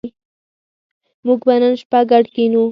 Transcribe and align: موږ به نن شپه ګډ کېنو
موږ 1.25 1.39
به 1.47 1.55
نن 1.61 1.73
شپه 1.81 1.99
ګډ 2.11 2.23
کېنو 2.33 2.63